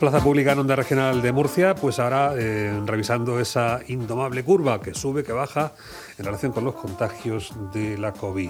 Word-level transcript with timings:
Plaza 0.00 0.24
Pública 0.24 0.52
en 0.52 0.60
Onda 0.60 0.76
Regional 0.76 1.20
de 1.20 1.30
Murcia, 1.30 1.74
pues 1.74 1.98
ahora 1.98 2.32
eh, 2.34 2.72
revisando 2.86 3.38
esa 3.38 3.80
indomable 3.86 4.42
curva 4.42 4.80
que 4.80 4.94
sube, 4.94 5.22
que 5.22 5.32
baja 5.32 5.74
en 6.16 6.24
relación 6.24 6.52
con 6.52 6.64
los 6.64 6.74
contagios 6.74 7.52
de 7.74 7.98
la 7.98 8.12
COVID. 8.12 8.48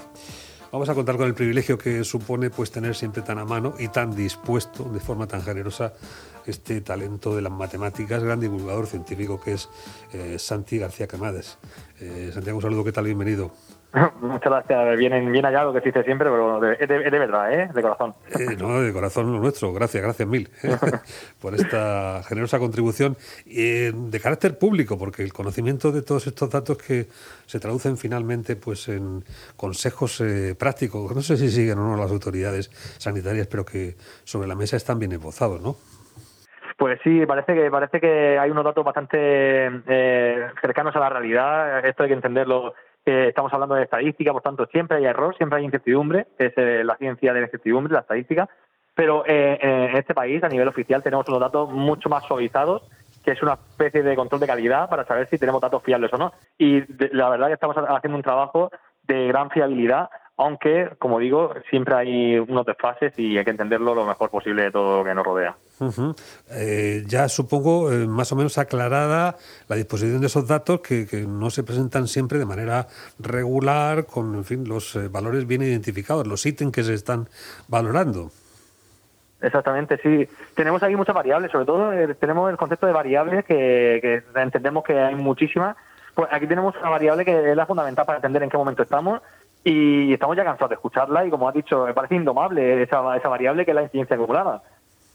Vamos 0.70 0.88
a 0.88 0.94
contar 0.94 1.16
con 1.16 1.26
el 1.26 1.34
privilegio 1.34 1.76
que 1.76 2.04
supone 2.04 2.50
pues 2.50 2.70
tener 2.70 2.94
siempre 2.94 3.22
tan 3.22 3.38
a 3.38 3.44
mano 3.44 3.74
y 3.80 3.88
tan 3.88 4.14
dispuesto, 4.14 4.84
de 4.84 5.00
forma 5.00 5.26
tan 5.26 5.42
generosa, 5.42 5.92
este 6.46 6.82
talento 6.82 7.34
de 7.34 7.42
las 7.42 7.52
matemáticas, 7.52 8.22
gran 8.22 8.38
divulgador 8.38 8.86
científico 8.86 9.40
que 9.40 9.54
es 9.54 9.68
eh, 10.12 10.38
Santi 10.38 10.78
García 10.78 11.08
Camades. 11.08 11.58
Eh, 11.98 12.30
Santiago, 12.32 12.58
un 12.58 12.62
saludo, 12.62 12.84
¿qué 12.84 12.92
tal? 12.92 13.06
Bienvenido. 13.06 13.50
Muchas 14.20 14.52
gracias. 14.52 14.98
Bien, 14.98 15.32
bien 15.32 15.44
allá 15.44 15.64
lo 15.64 15.72
que 15.72 15.80
dice 15.80 16.04
siempre, 16.04 16.30
pero 16.30 16.72
es 16.72 16.88
de, 16.88 17.18
verdad, 17.18 17.52
¿eh? 17.52 17.70
de 17.74 17.82
corazón. 17.82 18.14
Eh, 18.38 18.56
no, 18.56 18.80
de 18.80 18.92
corazón 18.92 19.32
lo 19.32 19.40
nuestro. 19.40 19.72
Gracias, 19.72 20.02
gracias 20.02 20.28
mil 20.28 20.48
¿eh? 20.62 20.76
por 21.40 21.54
esta 21.54 22.22
generosa 22.22 22.58
contribución 22.58 23.16
eh, 23.46 23.92
de 23.92 24.20
carácter 24.20 24.58
público, 24.58 24.96
porque 24.96 25.22
el 25.22 25.32
conocimiento 25.32 25.90
de 25.90 26.02
todos 26.02 26.26
estos 26.28 26.50
datos 26.50 26.78
que 26.78 27.06
se 27.46 27.58
traducen 27.58 27.96
finalmente 27.96 28.54
pues 28.54 28.88
en 28.88 29.24
consejos 29.56 30.22
prácticos, 30.58 31.14
no 31.14 31.22
sé 31.22 31.36
si 31.36 31.50
siguen 31.50 31.78
o 31.78 31.88
no 31.88 31.96
las 31.96 32.12
autoridades 32.12 32.70
sanitarias, 32.98 33.48
pero 33.48 33.64
que 33.64 33.96
sobre 34.24 34.46
la 34.46 34.54
mesa 34.54 34.76
están 34.76 34.98
bien 34.98 35.12
esbozados, 35.12 35.60
¿no? 35.60 35.76
Pues 36.76 36.98
sí, 37.04 37.26
parece 37.26 37.54
que 37.54 37.70
parece 37.70 38.00
que 38.00 38.38
hay 38.38 38.50
unos 38.50 38.64
datos 38.64 38.84
bastante 38.84 39.82
cercanos 40.62 40.96
a 40.96 41.00
la 41.00 41.10
realidad. 41.10 41.84
Esto 41.84 42.04
hay 42.04 42.08
que 42.08 42.14
entenderlo 42.14 42.72
estamos 43.28 43.52
hablando 43.52 43.74
de 43.74 43.84
estadística, 43.84 44.32
por 44.32 44.42
tanto, 44.42 44.66
siempre 44.66 44.98
hay 44.98 45.04
error, 45.04 45.36
siempre 45.36 45.58
hay 45.58 45.64
incertidumbre, 45.64 46.26
es 46.38 46.52
eh, 46.56 46.82
la 46.84 46.96
ciencia 46.96 47.32
de 47.32 47.40
la 47.40 47.46
incertidumbre, 47.46 47.92
la 47.92 48.00
estadística, 48.00 48.48
pero 48.94 49.24
eh, 49.26 49.58
en 49.60 49.96
este 49.96 50.14
país, 50.14 50.42
a 50.42 50.48
nivel 50.48 50.68
oficial, 50.68 51.02
tenemos 51.02 51.28
unos 51.28 51.40
datos 51.40 51.70
mucho 51.70 52.08
más 52.08 52.24
suavizados, 52.24 52.82
que 53.24 53.32
es 53.32 53.42
una 53.42 53.54
especie 53.54 54.02
de 54.02 54.16
control 54.16 54.40
de 54.40 54.46
calidad 54.46 54.88
para 54.88 55.04
saber 55.04 55.28
si 55.28 55.38
tenemos 55.38 55.60
datos 55.60 55.82
fiables 55.82 56.12
o 56.12 56.18
no. 56.18 56.32
Y 56.58 56.82
la 57.14 57.28
verdad 57.28 57.48
que 57.48 57.54
estamos 57.54 57.76
haciendo 57.76 58.16
un 58.16 58.22
trabajo 58.22 58.70
de 59.04 59.28
gran 59.28 59.50
fiabilidad 59.50 60.10
aunque, 60.40 60.88
como 60.98 61.18
digo, 61.18 61.52
siempre 61.68 61.94
hay 61.94 62.38
unos 62.38 62.64
desfases 62.64 63.12
y 63.18 63.36
hay 63.36 63.44
que 63.44 63.50
entenderlo 63.50 63.94
lo 63.94 64.06
mejor 64.06 64.30
posible 64.30 64.62
de 64.62 64.70
todo 64.70 64.98
lo 64.98 65.04
que 65.04 65.14
nos 65.14 65.22
rodea. 65.22 65.54
Eh, 66.50 67.04
ya 67.06 67.28
supongo 67.28 67.92
eh, 67.92 68.06
más 68.06 68.32
o 68.32 68.36
menos 68.36 68.56
aclarada 68.56 69.36
la 69.68 69.76
disposición 69.76 70.18
de 70.22 70.28
esos 70.28 70.48
datos 70.48 70.80
que, 70.80 71.06
no 71.28 71.50
se 71.50 71.62
presentan 71.62 72.08
siempre 72.08 72.38
de 72.38 72.46
manera 72.46 72.86
regular, 73.18 74.06
con 74.06 74.34
en 74.34 74.44
fin, 74.46 74.66
los 74.66 74.96
eh, 74.96 75.08
valores 75.08 75.46
bien 75.46 75.60
identificados, 75.60 76.26
los 76.26 76.46
ítems 76.46 76.72
que 76.72 76.84
se 76.84 76.94
están 76.94 77.28
valorando. 77.68 78.30
Exactamente, 79.42 79.98
sí. 80.02 80.26
Tenemos 80.54 80.82
ahí 80.82 80.96
muchas 80.96 81.14
variables, 81.14 81.52
sobre 81.52 81.66
todo 81.66 81.90
tenemos 82.18 82.50
el 82.50 82.56
concepto 82.56 82.86
de 82.86 82.94
variables 82.94 83.44
que, 83.44 83.98
que 84.00 84.40
entendemos 84.40 84.84
que 84.84 84.98
hay 84.98 85.14
muchísimas. 85.16 85.76
Pues 86.14 86.28
aquí 86.32 86.46
tenemos 86.46 86.74
una 86.76 86.88
variable 86.88 87.26
que 87.26 87.50
es 87.50 87.56
la 87.56 87.66
fundamental 87.66 88.06
para 88.06 88.16
entender 88.16 88.42
en 88.42 88.48
qué 88.48 88.56
momento 88.56 88.82
estamos 88.82 89.20
y 89.64 90.12
estamos 90.12 90.36
ya 90.36 90.44
cansados 90.44 90.70
de 90.70 90.74
escucharla 90.74 91.24
y 91.26 91.30
como 91.30 91.48
has 91.48 91.54
dicho, 91.54 91.84
me 91.84 91.94
parece 91.94 92.14
indomable 92.14 92.82
esa, 92.82 93.16
esa 93.16 93.28
variable 93.28 93.64
que 93.64 93.72
es 93.72 93.74
la 93.74 93.82
incidencia 93.82 94.16
acumulada. 94.16 94.62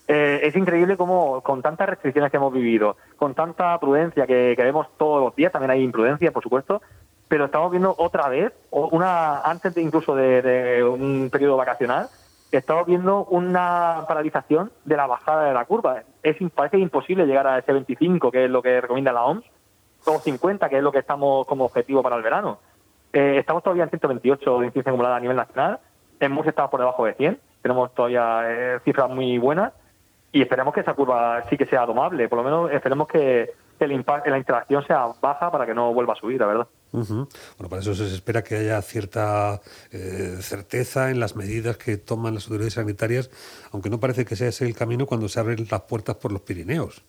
Eh, 0.08 0.42
es 0.44 0.56
increíble 0.56 0.98
cómo 0.98 1.42
con 1.42 1.64
tantas 1.64 1.90
restricciones 1.90 2.30
que 2.30 2.38
hemos 2.38 2.54
vivido, 2.54 2.96
con 3.18 3.34
tanta 3.34 3.78
prudencia 3.80 4.28
que, 4.28 4.56
vemos 4.58 4.88
todos 4.98 5.24
los 5.24 5.36
días, 5.36 5.52
también 5.52 5.72
hay 5.72 5.82
imprudencia, 5.82 6.32
por 6.32 6.44
supuesto, 6.44 6.82
pero 7.28 7.46
estamos 7.46 7.72
viendo 7.72 7.96
otra 7.98 8.30
vez, 8.30 8.54
una 8.70 9.42
antes 9.42 9.74
de 9.74 9.82
incluso 9.82 10.16
de, 10.16 10.84
un 10.84 11.30
periodo 11.32 11.58
vacacional, 11.58 12.08
estamos 12.52 12.86
viendo 12.86 13.26
una 13.26 14.06
paralización 14.08 14.72
de 14.86 14.96
la 14.96 15.08
bajada 15.08 15.46
de 15.46 15.54
la 15.54 15.66
curva. 15.66 16.04
Es 16.22 16.38
parece 16.54 16.78
imposible 16.78 17.26
llegar 17.26 17.48
a 17.48 17.58
ese 17.58 17.74
25, 17.74 18.32
que 18.32 18.46
es 18.46 18.52
lo 18.52 18.62
que 18.62 18.80
recomienda 18.80 19.12
la 19.12 19.26
OMS, 19.26 19.44
o 20.06 20.20
50, 20.20 20.70
que 20.70 20.78
es 20.78 20.84
lo 20.84 20.92
que 20.92 21.00
estamos 21.00 21.48
como 21.48 21.66
objetivo 21.66 22.04
para 22.04 22.16
el 22.16 22.22
verano. 22.22 22.60
Eh, 23.16 23.38
estamos 23.40 23.64
todavía 23.64 23.86
en 23.86 23.90
128 23.90 24.60
de 24.60 24.66
incidencia 24.66 24.90
acumulada 24.90 25.16
a 25.16 25.20
nivel 25.22 25.38
nacional. 25.38 25.80
En 26.20 26.34
Murcia 26.34 26.50
estamos 26.50 26.70
por 26.70 26.82
debajo 26.82 27.06
de 27.06 27.14
100. 27.14 27.40
Tenemos 27.62 27.96
todavía 27.96 28.42
eh, 28.46 28.80
cifras 28.84 29.10
muy 29.10 29.38
buenas 29.38 29.72
y 30.34 30.42
esperemos 30.42 30.74
que 30.74 30.82
esa 30.82 30.94
curva 30.96 31.42
sí 31.50 31.56
que 31.56 31.66
sea 31.66 31.86
domable. 31.86 32.28
Por 32.28 32.40
lo 32.40 32.44
menos 32.44 32.72
esperemos 32.74 33.08
que 33.08 33.52
el 33.80 33.92
impacto, 33.94 34.30
la 34.30 34.38
interacción 34.38 34.86
sea 34.86 35.08
baja 35.22 35.50
para 35.50 35.66
que 35.66 35.74
no 35.74 35.94
vuelva 35.94 36.12
a 36.12 36.18
subir, 36.18 36.42
la 36.42 36.48
verdad. 36.48 36.68
Bueno, 36.92 37.28
para 37.70 37.82
eso 37.82 37.94
se 37.94 38.04
espera 38.04 38.44
que 38.44 38.56
haya 38.56 38.82
cierta 38.82 39.62
eh, 39.94 40.36
certeza 40.42 41.10
en 41.10 41.22
las 41.22 41.38
medidas 41.38 41.78
que 41.78 41.96
toman 41.96 42.34
las 42.34 42.44
autoridades 42.48 42.74
sanitarias, 42.74 43.32
aunque 43.72 43.90
no 43.90 43.98
parece 44.02 44.26
que 44.26 44.36
sea 44.36 44.50
ese 44.50 44.66
el 44.66 44.76
camino 44.76 45.06
cuando 45.06 45.30
se 45.30 45.40
abren 45.40 45.66
las 45.72 45.82
puertas 45.84 46.18
por 46.18 46.34
los 46.34 46.42
Pirineos. 46.42 47.06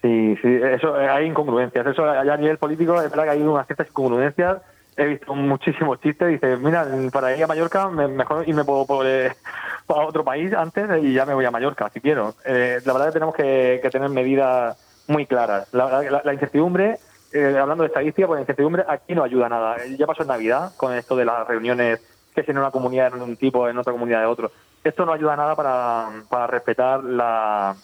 Sí, 0.00 0.36
sí, 0.40 0.48
eso 0.62 0.94
hay 0.94 1.26
incongruencias. 1.26 1.86
Eso 1.86 2.04
a 2.04 2.36
nivel 2.38 2.56
político 2.56 3.00
es 3.02 3.10
verdad 3.10 3.24
que 3.24 3.30
hay 3.30 3.42
unas 3.42 3.66
ciertas 3.66 3.88
incongruencias 3.88 4.58
he 4.96 5.06
visto 5.06 5.34
muchísimos 5.34 6.00
chistes. 6.00 6.28
Dice, 6.28 6.56
mira, 6.56 6.86
para 7.12 7.36
ir 7.36 7.44
a 7.44 7.46
Mallorca, 7.46 7.88
mejor 7.88 8.48
irme 8.48 8.64
por, 8.64 8.86
por, 8.86 9.06
a 9.88 10.06
otro 10.06 10.24
país 10.24 10.52
antes 10.52 10.88
y 11.02 11.12
ya 11.12 11.26
me 11.26 11.34
voy 11.34 11.44
a 11.44 11.50
Mallorca, 11.50 11.90
si 11.92 12.00
quiero. 12.00 12.34
Eh, 12.44 12.80
la 12.84 12.92
verdad 12.92 13.08
es 13.08 13.12
que 13.12 13.18
tenemos 13.18 13.34
que, 13.34 13.88
tener 13.90 14.08
medidas 14.10 15.04
muy 15.08 15.26
claras. 15.26 15.72
La, 15.72 16.32
incertidumbre, 16.32 16.98
eh, 17.32 17.58
hablando 17.60 17.82
de 17.82 17.88
estadística, 17.88 18.26
pues 18.26 18.38
la 18.38 18.42
incertidumbre 18.42 18.84
aquí 18.88 19.14
no 19.14 19.24
ayuda 19.24 19.46
a 19.46 19.50
nada. 19.50 19.76
Ya 19.98 20.06
pasó 20.06 20.22
en 20.22 20.28
Navidad 20.28 20.72
con 20.76 20.94
esto 20.94 21.16
de 21.16 21.24
las 21.24 21.46
reuniones 21.46 22.00
que 22.34 22.42
si 22.42 22.50
en 22.50 22.58
una 22.58 22.70
comunidad 22.70 23.12
de 23.12 23.22
un 23.22 23.36
tipo, 23.36 23.68
en 23.68 23.78
otra 23.78 23.92
comunidad 23.92 24.20
de 24.20 24.26
otro. 24.26 24.50
Esto 24.82 25.06
no 25.06 25.12
ayuda 25.12 25.34
a 25.34 25.36
nada 25.36 25.56
para, 25.56 26.08
para 26.28 26.46
respetar 26.46 27.02
las 27.04 27.76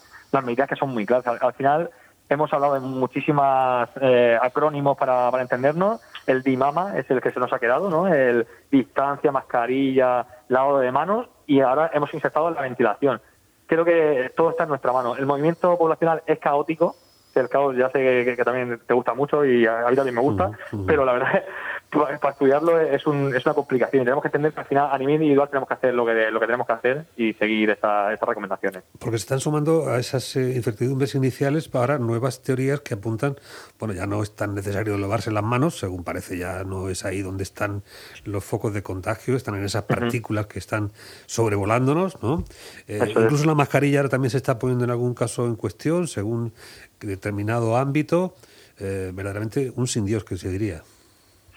medidas 0.44 0.68
que 0.68 0.76
son 0.76 0.90
muy 0.90 1.06
claras. 1.06 1.40
Al, 1.40 1.52
final 1.54 1.90
hemos 2.28 2.52
hablado 2.52 2.74
de 2.74 2.80
muchísimas 2.80 3.88
eh, 4.00 4.36
acrónimos 4.40 4.98
para, 4.98 5.30
para 5.30 5.42
entendernos 5.42 6.00
el 6.26 6.42
DIMAMA 6.42 6.98
es 6.98 7.10
el 7.10 7.20
que 7.20 7.30
se 7.30 7.40
nos 7.40 7.52
ha 7.52 7.58
quedado, 7.58 7.90
¿no? 7.90 8.08
El 8.08 8.46
distancia, 8.70 9.32
mascarilla, 9.32 10.26
lavado 10.48 10.78
de 10.78 10.92
manos 10.92 11.28
y 11.46 11.60
ahora 11.60 11.90
hemos 11.92 12.12
insertado 12.14 12.50
la 12.50 12.62
ventilación. 12.62 13.20
Creo 13.66 13.84
que 13.84 14.32
todo 14.36 14.50
está 14.50 14.64
en 14.64 14.70
nuestra 14.70 14.92
mano. 14.92 15.16
El 15.16 15.26
movimiento 15.26 15.76
poblacional 15.78 16.22
es 16.26 16.38
caótico, 16.38 16.96
el 17.34 17.48
caos 17.48 17.76
ya 17.76 17.90
sé 17.90 18.34
que, 18.36 18.44
también 18.44 18.80
te 18.86 18.94
gusta 18.94 19.14
mucho 19.14 19.44
y 19.44 19.66
a 19.66 19.86
mí 19.88 19.96
también 19.96 20.14
me 20.14 20.20
gusta, 20.20 20.50
pero 20.86 21.04
la 21.04 21.12
verdad 21.12 21.44
para 21.90 22.30
estudiarlo 22.30 22.80
es, 22.80 23.06
un, 23.06 23.34
es 23.34 23.44
una 23.44 23.54
complicación. 23.54 24.04
Tenemos 24.04 24.22
que 24.22 24.28
entender 24.28 24.52
que 24.52 24.60
al 24.60 24.66
final 24.66 24.88
a 24.92 24.98
nivel 24.98 25.14
individual 25.16 25.48
tenemos 25.48 25.68
que 25.68 25.74
hacer 25.74 25.94
lo 25.94 26.06
que, 26.06 26.30
lo 26.30 26.38
que 26.38 26.46
tenemos 26.46 26.66
que 26.66 26.72
hacer 26.72 27.06
y 27.16 27.32
seguir 27.34 27.70
estas 27.70 28.18
recomendaciones. 28.20 28.84
Porque 28.98 29.18
se 29.18 29.22
están 29.22 29.40
sumando 29.40 29.88
a 29.88 29.98
esas 29.98 30.36
eh, 30.36 30.52
incertidumbres 30.54 31.14
iniciales 31.14 31.68
para 31.68 31.98
nuevas 31.98 32.42
teorías 32.42 32.80
que 32.80 32.94
apuntan, 32.94 33.36
bueno, 33.78 33.94
ya 33.94 34.06
no 34.06 34.22
es 34.22 34.34
tan 34.36 34.54
necesario 34.54 34.96
lavarse 34.98 35.30
las 35.30 35.42
manos, 35.42 35.78
según 35.78 36.04
parece 36.04 36.38
ya 36.38 36.62
no 36.64 36.88
es 36.88 37.04
ahí 37.04 37.22
donde 37.22 37.42
están 37.42 37.82
los 38.24 38.44
focos 38.44 38.72
de 38.72 38.82
contagio, 38.82 39.36
están 39.36 39.56
en 39.56 39.64
esas 39.64 39.84
partículas 39.84 40.46
que 40.46 40.58
están 40.58 40.92
sobrevolándonos, 41.26 42.22
¿no? 42.22 42.44
Eh, 42.86 43.00
incluso 43.08 43.44
la 43.46 43.54
mascarilla 43.54 43.98
ahora 44.00 44.10
también 44.10 44.30
se 44.30 44.36
está 44.36 44.58
poniendo 44.58 44.84
en 44.84 44.90
algún 44.90 45.14
caso 45.14 45.46
en 45.46 45.56
cuestión, 45.56 46.06
según 46.06 46.52
determinado 47.00 47.76
ámbito, 47.76 48.34
eh, 48.78 49.10
verdaderamente 49.12 49.72
un 49.74 49.86
sin 49.86 50.04
Dios 50.04 50.24
que 50.24 50.36
se 50.36 50.48
diría. 50.48 50.82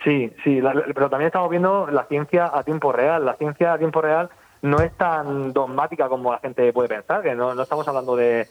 Sí, 0.04 0.32
sí, 0.44 0.62
pero 0.94 1.10
también 1.10 1.28
estamos 1.28 1.50
viendo 1.50 1.88
la 1.88 2.04
ciencia 2.06 2.52
a 2.54 2.64
tiempo 2.64 2.92
real. 2.92 3.26
La 3.26 3.36
ciencia 3.36 3.74
a 3.74 3.78
tiempo 3.78 4.02
real 4.02 4.30
no 4.62 4.80
es 4.80 4.92
tan 4.98 5.54
dogmática 5.54 6.10
como 6.10 6.32
la 6.32 6.40
gente 6.40 6.74
puede 6.74 6.90
pensar, 6.90 7.22
que 7.22 7.36
no, 7.36 7.60
estamos 7.62 7.88
hablando 7.88 8.16
de, 8.16 8.48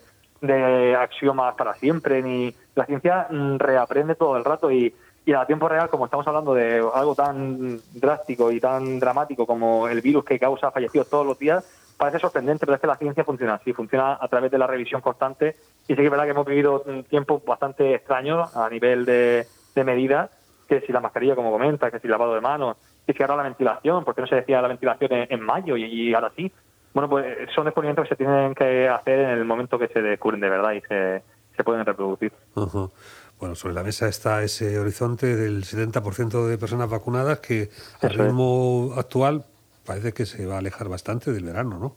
axiomas 0.99 1.55
para 1.55 1.75
siempre, 1.75 2.23
ni 2.23 2.55
la 2.75 2.87
ciencia 2.87 3.27
mm, 3.31 3.57
reaprende 3.59 4.15
todo 4.15 4.37
el 4.37 4.45
rato 4.45 4.71
y, 4.71 4.95
y 5.25 5.33
a 5.35 5.47
tiempo 5.47 5.69
real, 5.69 5.89
como 5.89 6.07
estamos 6.07 6.27
hablando 6.27 6.55
de 6.55 6.83
algo 6.95 7.15
tan 7.15 7.79
drástico 7.93 8.51
y 8.51 8.59
tan 8.59 8.99
dramático 8.99 9.47
como 9.47 9.89
el 9.89 10.01
virus 10.01 10.25
que 10.25 10.39
causa 10.39 10.71
fallecidos 10.71 11.09
todos 11.09 11.27
los 11.27 11.39
días, 11.39 11.65
parece 11.97 12.19
sorprendente, 12.19 12.67
pero 12.67 12.75
es 12.77 12.81
que 12.81 12.87
la 12.87 12.97
ciencia 12.97 13.25
funciona 13.25 13.55
así, 13.55 13.73
funciona 13.73 14.19
a 14.21 14.29
través 14.29 14.51
de 14.51 14.59
la 14.59 14.67
revisión 14.67 15.01
constante 15.01 15.57
y 15.87 15.95
sí 15.95 15.97
que 15.97 16.05
es 16.05 16.11
verdad 16.11 16.25
que 16.25 16.31
hemos 16.31 16.47
vivido 16.47 16.83
tiempos 17.09 17.45
bastante 17.45 17.95
extraños 17.95 18.57
a 18.57 18.69
nivel 18.69 19.05
de 19.05 19.47
medidas 19.77 20.31
que 20.81 20.87
si 20.87 20.93
la 20.93 21.01
mascarilla, 21.01 21.35
como 21.35 21.53
comenta, 21.53 21.91
que 21.91 22.01
si 22.01 22.09
lavado 22.09 22.35
de 22.35 22.41
manos, 22.41 22.77
que 23.07 23.13
si 23.13 23.23
ahora 23.23 23.37
la 23.37 23.43
ventilación, 23.43 24.05
porque 24.05 24.23
no 24.23 24.27
se 24.27 24.37
decía 24.37 24.63
la 24.63 24.69
ventilación 24.69 25.11
en, 25.29 25.41
mayo 25.41 25.77
y, 25.77 26.15
ahora 26.15 26.33
sí. 26.35 26.51
Bueno, 26.95 27.09
pues 27.11 27.51
son 27.55 27.67
experimentos 27.67 28.05
que 28.05 28.09
se 28.11 28.17
tienen 28.17 28.55
que 28.55 28.89
hacer 28.89 29.19
en 29.19 29.31
el 29.31 29.45
momento 29.45 29.79
que 29.79 29.89
se 29.89 30.01
descubren 30.01 30.41
de 30.41 30.49
verdad 30.49 30.73
y 30.73 30.81
se, 30.83 31.23
se 31.57 31.65
pueden 31.65 31.85
reproducir. 31.85 32.33
Bueno, 32.55 33.55
sobre 33.55 33.75
la 33.75 33.83
mesa 33.83 34.09
está 34.09 34.43
ese 34.43 34.79
horizonte 34.79 35.37
del 35.37 35.65
70% 35.65 36.47
de 36.47 36.59
personas 36.59 36.89
vacunadas 36.89 37.41
que 37.41 37.69
al 38.01 38.11
ritmo 38.11 38.95
actual 38.97 39.45
parece 39.85 40.13
que 40.13 40.25
se 40.25 40.47
va 40.47 40.55
a 40.55 40.59
alejar 40.59 40.89
bastante 40.89 41.33
del 41.33 41.45
verano, 41.45 41.79
¿no? 41.79 41.97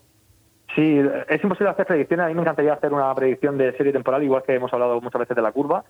Sí, 0.74 1.00
es 1.28 1.42
imposible 1.42 1.70
hacer 1.70 1.86
predicciones. 1.86 2.26
A 2.26 2.28
mí 2.28 2.34
me 2.34 2.42
encantaría 2.42 2.74
hacer 2.74 2.92
una 2.92 3.14
predicción 3.14 3.56
de 3.56 3.74
serie 3.76 3.92
temporal, 3.92 4.22
igual 4.22 4.42
que 4.42 4.54
hemos 4.54 4.70
hablado 4.74 5.00
muchas 5.00 5.20
veces 5.20 5.34
de 5.34 5.42
la 5.42 5.52
curva, 5.52 5.84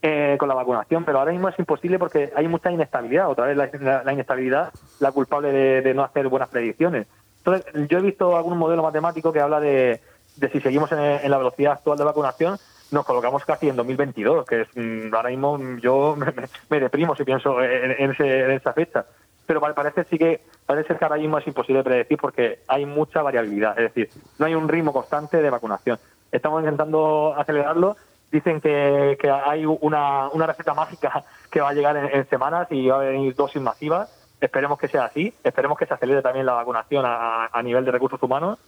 eh, 0.00 0.36
con 0.38 0.48
la 0.48 0.54
vacunación, 0.54 1.04
pero 1.04 1.18
ahora 1.18 1.32
mismo 1.32 1.48
es 1.48 1.58
imposible 1.58 1.98
porque 1.98 2.30
hay 2.36 2.46
mucha 2.46 2.70
inestabilidad. 2.70 3.28
Otra 3.28 3.46
vez 3.46 3.56
la, 3.56 4.12
inestabilidad, 4.12 4.72
la 5.00 5.10
culpable 5.10 5.50
de, 5.50 5.94
no 5.94 6.04
hacer 6.04 6.28
buenas 6.28 6.48
predicciones. 6.48 7.08
Entonces, 7.38 7.66
yo 7.88 7.98
he 7.98 8.02
visto 8.02 8.36
algún 8.36 8.58
modelo 8.58 8.82
matemático 8.82 9.32
que 9.32 9.40
habla 9.40 9.58
de, 9.58 10.00
de 10.36 10.50
si 10.50 10.60
seguimos 10.60 10.92
en, 10.92 11.28
la 11.28 11.38
velocidad 11.38 11.72
actual 11.72 11.98
de 11.98 12.04
vacunación, 12.04 12.58
nos 12.90 13.04
colocamos 13.04 13.44
casi 13.44 13.68
en 13.68 13.76
2022, 13.76 14.46
que 14.46 14.60
es 14.62 14.68
mm, 14.76 15.14
ahora 15.14 15.30
mismo 15.30 15.58
yo 15.80 16.16
me, 16.70 16.80
deprimo 16.80 17.16
si 17.16 17.24
pienso 17.24 17.60
en, 17.62 18.12
esa 18.20 18.72
fecha. 18.72 19.04
Pero 19.46 19.60
parece 19.60 20.04
sí 20.04 20.18
que 20.18 20.42
parece 20.66 20.94
que 20.94 21.04
ahora 21.04 21.16
mismo 21.16 21.38
es 21.38 21.46
imposible 21.46 21.82
predecir 21.82 22.18
porque 22.18 22.60
hay 22.68 22.84
mucha 22.86 23.22
variabilidad, 23.22 23.78
es 23.78 23.94
decir, 23.94 24.10
no 24.38 24.46
hay 24.46 24.54
un 24.54 24.68
ritmo 24.68 24.92
constante 24.92 25.40
de 25.40 25.50
vacunación. 25.50 25.98
Estamos 26.30 26.60
intentando 26.60 27.34
acelerarlo. 27.36 27.96
Dicen 28.30 28.60
que, 28.60 29.16
hay 29.30 29.64
una, 29.64 30.28
receta 30.46 30.74
mágica 30.74 31.24
que 31.50 31.60
va 31.60 31.70
a 31.70 31.74
llegar 31.74 31.96
en, 31.96 32.28
semanas 32.28 32.68
y 32.70 32.88
va 32.88 32.96
a 32.96 33.04
venir 33.04 33.34
dosis 33.34 33.62
masivas. 33.62 34.14
Esperemos 34.40 34.78
que 34.78 34.88
sea 34.88 35.04
así. 35.04 35.34
Esperemos 35.42 35.78
que 35.78 35.86
se 35.86 35.94
acelere 35.94 36.22
también 36.22 36.46
la 36.46 36.52
vacunación 36.52 37.04
a, 37.06 37.60
nivel 37.62 37.84
de 37.84 37.92
recursos 37.92 38.22
humanos. 38.22 38.58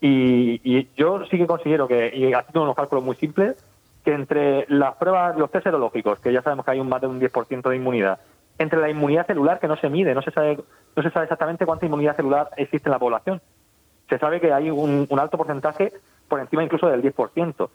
Y, 0.00 0.88
yo 0.96 1.24
sí 1.26 1.38
que 1.38 1.46
considero 1.46 1.86
que, 1.86 2.10
y 2.14 2.32
haciendo 2.32 2.62
unos 2.62 2.74
cálculos 2.74 3.04
muy 3.04 3.16
simples, 3.16 3.56
que 4.04 4.12
entre 4.12 4.66
las 4.68 4.96
pruebas, 4.96 5.36
los 5.36 5.50
test 5.50 5.64
serológicos, 5.64 6.18
que 6.18 6.32
ya 6.32 6.42
sabemos 6.42 6.64
que 6.64 6.72
hay 6.72 6.80
un 6.80 6.88
más 6.88 7.00
de 7.00 7.06
un 7.06 7.20
10% 7.20 7.68
de 7.68 7.76
inmunidad, 7.76 8.18
entre 8.58 8.80
la 8.80 8.90
inmunidad 8.90 9.26
celular 9.26 9.60
que 9.60 9.68
no 9.68 9.76
se 9.76 9.88
mide, 9.88 10.14
no 10.14 10.22
se 10.22 10.30
sabe, 10.30 10.58
no 10.96 11.02
se 11.02 11.10
sabe 11.10 11.24
exactamente 11.24 11.66
cuánta 11.66 11.86
inmunidad 11.86 12.16
celular 12.16 12.50
existe 12.56 12.88
en 12.88 12.92
la 12.92 12.98
población. 12.98 13.40
Se 14.08 14.18
sabe 14.18 14.40
que 14.40 14.52
hay 14.52 14.70
un, 14.70 15.06
alto 15.18 15.38
porcentaje 15.38 15.92
por 16.28 16.40
encima 16.40 16.64
incluso 16.64 16.88
del 16.88 17.02
10%. 17.02 17.68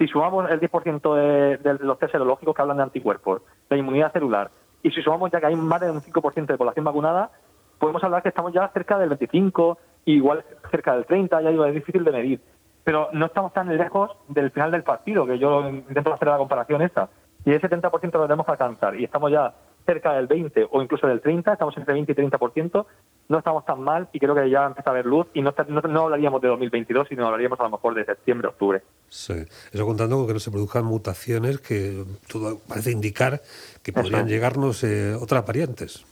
Si 0.00 0.06
sumamos 0.06 0.50
el 0.50 0.58
10% 0.58 1.14
de, 1.14 1.56
de, 1.58 1.84
los 1.84 1.98
test 1.98 2.12
serológicos 2.12 2.56
que 2.56 2.62
hablan 2.62 2.78
de 2.78 2.84
anticuerpos, 2.84 3.42
la 3.68 3.76
inmunidad 3.76 4.10
celular, 4.14 4.50
y 4.82 4.90
si 4.92 5.02
sumamos 5.02 5.30
ya 5.30 5.40
que 5.40 5.46
hay 5.48 5.56
más 5.56 5.78
de 5.78 5.90
un 5.90 6.00
5% 6.00 6.46
de 6.46 6.56
población 6.56 6.86
vacunada, 6.86 7.30
podemos 7.78 8.02
hablar 8.02 8.22
que 8.22 8.30
estamos 8.30 8.50
ya 8.54 8.66
cerca 8.68 8.98
del 8.98 9.10
25, 9.10 9.76
igual 10.06 10.42
cerca 10.70 10.94
del 10.94 11.04
30, 11.04 11.42
ya 11.42 11.50
digo, 11.50 11.66
es 11.66 11.74
difícil 11.74 12.02
de 12.02 12.12
medir. 12.12 12.40
Pero 12.82 13.10
no 13.12 13.26
estamos 13.26 13.52
tan 13.52 13.76
lejos 13.76 14.12
del 14.28 14.50
final 14.52 14.70
del 14.70 14.84
partido, 14.84 15.26
que 15.26 15.38
yo 15.38 15.68
intento 15.68 16.14
hacer 16.14 16.28
la 16.28 16.38
comparación 16.38 16.80
esa. 16.80 17.10
Y 17.44 17.52
ese 17.52 17.68
70% 17.68 18.10
lo 18.14 18.22
tenemos 18.22 18.46
que 18.46 18.52
alcanzar. 18.52 18.98
Y 18.98 19.04
estamos 19.04 19.30
ya 19.30 19.52
cerca 19.84 20.14
del 20.14 20.28
20 20.28 20.66
o 20.70 20.80
incluso 20.80 21.08
del 21.08 21.20
30, 21.20 21.52
estamos 21.52 21.76
entre 21.76 21.92
20 21.92 22.12
y 22.12 22.14
30%, 22.14 22.86
no 23.30 23.38
estamos 23.38 23.64
tan 23.64 23.80
mal 23.80 24.08
y 24.12 24.18
creo 24.18 24.34
que 24.34 24.50
ya 24.50 24.66
empieza 24.66 24.90
a 24.90 24.92
haber 24.92 25.06
luz 25.06 25.28
y 25.34 25.40
no, 25.40 25.54
no, 25.88 26.00
hablaríamos 26.02 26.42
de 26.42 26.48
2022, 26.48 27.08
sino 27.08 27.26
hablaríamos 27.26 27.58
a 27.60 27.62
lo 27.62 27.70
mejor 27.70 27.94
de 27.94 28.04
septiembre, 28.04 28.48
octubre. 28.48 28.82
Sí, 29.08 29.34
eso 29.72 29.86
contando 29.86 30.16
con 30.16 30.26
que 30.26 30.32
no 30.32 30.40
se 30.40 30.50
produzcan 30.50 30.84
mutaciones 30.84 31.60
que 31.60 32.04
todo 32.30 32.58
parece 32.68 32.90
indicar 32.90 33.40
que 33.84 33.92
podrían 33.92 34.26
llegarnos 34.26 34.82
eh, 34.82 35.14
otras 35.14 35.46
variantes. 35.46 36.04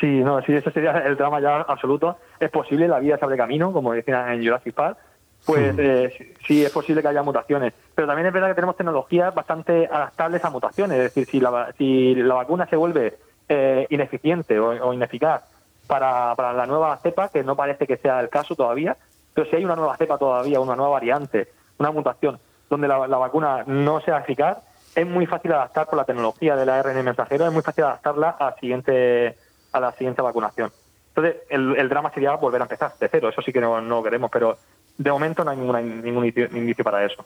Sí, 0.00 0.06
no, 0.06 0.40
sí, 0.42 0.54
ese 0.54 0.70
sería 0.70 0.92
el 0.92 1.16
drama 1.16 1.40
ya 1.40 1.60
absoluto. 1.60 2.16
Es 2.40 2.50
posible, 2.50 2.88
la 2.88 3.00
vida 3.00 3.18
se 3.18 3.24
abre 3.24 3.36
camino, 3.36 3.72
como 3.72 3.92
decían 3.92 4.32
en 4.32 4.44
Jurassic 4.44 4.74
Park, 4.74 4.98
pues 5.44 5.74
hmm. 5.74 5.80
eh, 5.80 6.34
sí 6.46 6.64
es 6.64 6.70
posible 6.72 7.02
que 7.02 7.08
haya 7.08 7.22
mutaciones. 7.22 7.74
Pero 7.94 8.06
también 8.06 8.26
es 8.26 8.32
verdad 8.32 8.48
que 8.48 8.54
tenemos 8.54 8.76
tecnologías 8.76 9.34
bastante 9.34 9.86
adaptables 9.90 10.42
a 10.42 10.50
mutaciones. 10.50 10.98
Es 10.98 11.14
decir, 11.14 11.26
si 11.26 11.38
la, 11.38 11.72
si 11.76 12.14
la 12.14 12.34
vacuna 12.34 12.66
se 12.66 12.76
vuelve 12.76 13.18
eh, 13.48 13.86
ineficiente 13.90 14.58
o, 14.58 14.92
ineficaz 14.92 15.55
para, 15.86 16.34
para 16.34 16.52
la 16.52 16.66
nueva 16.66 16.96
cepa, 16.98 17.28
que 17.28 17.42
no 17.42 17.56
parece 17.56 17.86
que 17.86 17.96
sea 17.96 18.20
el 18.20 18.28
caso 18.28 18.54
todavía, 18.54 18.96
pero 19.34 19.48
si 19.50 19.56
hay 19.56 19.64
una 19.64 19.76
nueva 19.76 19.96
cepa 19.96 20.18
todavía, 20.18 20.60
una 20.60 20.76
nueva 20.76 20.92
variante, 20.92 21.48
una 21.78 21.90
mutación, 21.90 22.38
donde 22.70 22.88
la, 22.88 22.98
vacuna 22.98 23.64
no 23.66 24.00
sea 24.00 24.18
eficaz, 24.18 24.58
es 24.94 25.06
muy 25.06 25.26
fácil 25.26 25.52
adaptar 25.52 25.86
por 25.86 25.96
la 25.96 26.04
tecnología 26.04 26.56
del 26.56 26.68
ARN 26.68 27.04
mensajero, 27.04 27.46
es 27.46 27.52
muy 27.52 27.62
fácil 27.62 27.84
adaptarla 27.84 28.30
a, 28.30 28.54
siguiente, 28.54 29.36
a 29.72 29.80
la 29.80 29.92
siguiente 29.92 30.22
vacunación. 30.22 30.72
Entonces, 31.08 31.42
el, 31.50 31.88
drama 31.88 32.10
sería 32.12 32.34
volver 32.34 32.62
a 32.62 32.64
empezar 32.64 32.92
de 32.98 33.08
cero, 33.08 33.28
eso 33.28 33.42
sí 33.42 33.52
que 33.52 33.60
no, 33.60 33.80
no 33.80 34.02
queremos, 34.02 34.30
pero 34.30 34.56
de 34.98 35.10
momento 35.10 35.44
no 35.44 35.50
hay 35.50 35.84
ningún 35.84 36.24
indicio 36.24 36.84
para 36.84 37.04
eso. 37.04 37.24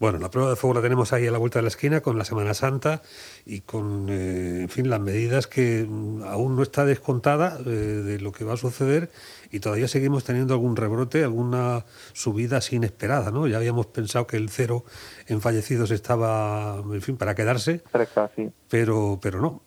Bueno, 0.00 0.18
la 0.18 0.28
prueba 0.28 0.50
de 0.50 0.56
fuego 0.56 0.74
la 0.74 0.82
tenemos 0.82 1.12
ahí 1.12 1.26
a 1.26 1.30
la 1.30 1.38
vuelta 1.38 1.60
de 1.60 1.62
la 1.62 1.68
esquina 1.68 2.00
con 2.00 2.18
la 2.18 2.24
Semana 2.24 2.52
Santa 2.52 3.00
y 3.46 3.60
con, 3.60 4.08
eh, 4.10 4.62
en 4.62 4.68
fin, 4.68 4.90
las 4.90 5.00
medidas 5.00 5.46
que 5.46 5.86
mm, 5.88 6.24
aún 6.24 6.56
no 6.56 6.62
está 6.62 6.84
descontada 6.84 7.58
eh, 7.64 7.70
de 7.70 8.20
lo 8.20 8.32
que 8.32 8.44
va 8.44 8.54
a 8.54 8.56
suceder 8.56 9.10
y 9.52 9.60
todavía 9.60 9.86
seguimos 9.86 10.24
teniendo 10.24 10.52
algún 10.54 10.74
rebrote, 10.74 11.22
alguna 11.22 11.84
subida 12.12 12.56
así 12.56 12.74
inesperada, 12.76 13.30
¿no? 13.30 13.46
Ya 13.46 13.58
habíamos 13.58 13.86
pensado 13.86 14.26
que 14.26 14.36
el 14.36 14.50
cero 14.50 14.82
en 15.28 15.40
fallecidos 15.40 15.92
estaba, 15.92 16.82
en 16.92 17.00
fin, 17.00 17.16
para 17.16 17.36
quedarse, 17.36 17.82
pero, 18.68 19.18
pero 19.22 19.40
no. 19.40 19.62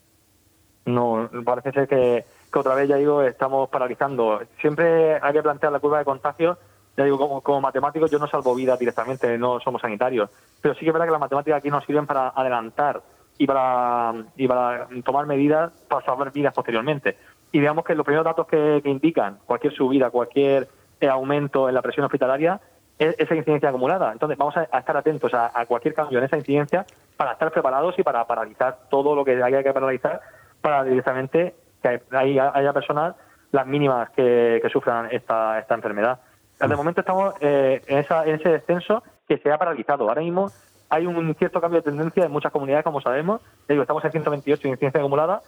No, 0.86 1.30
parece 1.46 1.72
ser 1.72 1.88
que, 1.88 2.26
que 2.52 2.60
otra 2.60 2.76
vez, 2.76 2.90
ya 2.90 2.98
digo, 2.98 3.22
estamos 3.22 3.70
paralizando. 3.70 4.42
Siempre 4.60 5.16
hay 5.22 5.34
que 5.34 5.42
plantear 5.42 5.72
la 5.72 5.80
curva 5.80 6.00
de 6.00 6.06
contagio 6.06 6.58
ya 6.98 7.04
digo, 7.04 7.20
como, 7.20 7.42
como 7.42 7.62
matemáticos 7.62 8.10
yo 8.10 8.18
no 8.18 8.28
salvo 8.28 8.56
vida 8.56 8.76
directamente, 8.76 9.38
no 9.38 9.60
somos 9.60 9.82
sanitarios, 9.82 10.32
pero 10.60 10.74
sí 10.74 10.82
que 10.82 10.88
es 10.88 10.94
verdad 10.94 11.06
que 11.06 11.12
las 11.12 11.22
matemáticas 11.22 11.60
aquí 11.60 11.70
nos 11.70 11.86
sirven 11.86 12.08
para 12.08 12.30
adelantar 12.30 13.02
y 13.38 13.46
para, 13.46 14.14
y 14.36 14.48
para 14.48 14.88
tomar 15.06 15.28
medidas 15.28 15.72
para 15.88 16.04
salvar 16.04 16.32
vidas 16.32 16.54
posteriormente. 16.56 17.18
Y 17.52 17.60
digamos 17.60 17.86
que 17.86 17.94
los 17.94 18.04
primeros 18.04 18.26
datos 18.26 18.48
que, 18.48 18.82
indican 18.86 19.38
cualquier 19.46 19.74
subida, 19.74 20.10
cualquier 20.10 20.68
eh, 21.00 21.08
aumento 21.08 21.70
en 21.70 21.76
la 21.76 21.84
presión 21.84 22.06
hospitalaria 22.06 22.60
es 22.98 23.16
esa 23.20 23.36
incidencia 23.36 23.70
acumulada. 23.70 24.12
Entonces 24.12 24.36
vamos 24.38 24.58
a, 24.58 24.64
estar 24.64 24.98
atentos 24.98 25.32
a, 25.36 25.66
cualquier 25.68 25.94
cambio 25.94 26.18
en 26.18 26.26
esa 26.26 26.38
incidencia 26.38 26.86
para 27.16 27.34
estar 27.34 27.52
preparados 27.52 27.98
y 28.00 28.04
para 28.04 28.26
paralizar 28.26 28.80
todo 28.90 29.16
lo 29.16 29.24
que 29.24 29.42
haya 29.42 29.62
que 29.62 29.72
paralizar 29.72 30.22
para 30.62 30.84
directamente 30.84 31.56
que 31.84 32.02
haya 32.12 32.74
personas 32.74 33.16
las 33.52 33.68
mínimas 33.68 34.10
que, 34.10 34.60
que 34.62 34.70
sufran 34.70 35.10
esta, 35.12 35.60
esta 35.60 35.76
enfermedad. 35.76 36.20
De 36.60 36.76
momento 36.76 37.02
estamos 37.02 37.36
eh, 37.40 37.82
en, 37.88 38.00
ese 38.00 38.50
descenso 38.50 39.04
que 39.28 39.38
se 39.38 39.52
ha 39.52 39.58
paralizado. 39.58 40.10
Ahora 40.10 40.22
mismo 40.22 40.52
hay 40.90 41.06
un 41.06 41.36
cierto 41.36 41.62
cambio 41.62 41.82
de 41.82 41.92
tendencia 41.92 42.26
en 42.26 42.32
muchas 42.32 42.52
comunidades, 42.52 42.84
como 42.84 43.02
sabemos. 43.02 43.42
Estamos 43.68 44.04
en 44.06 44.12
128 44.12 44.68
en 44.68 44.72
incidencia 44.72 45.00
acumulada 45.00 45.42